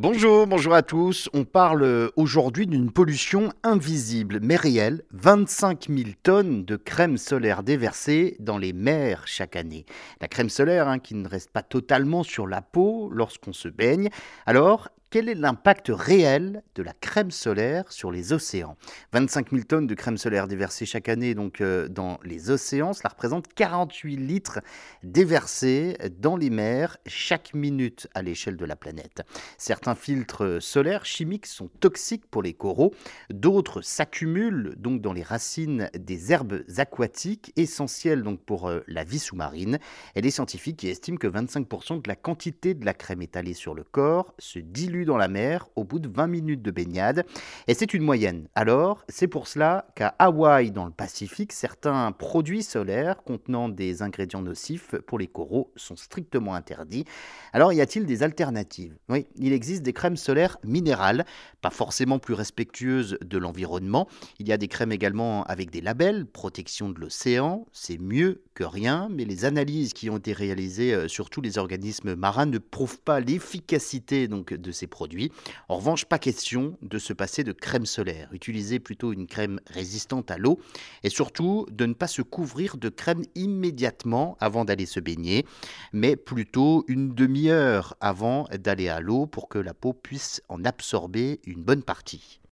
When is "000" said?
5.88-6.10, 19.50-19.62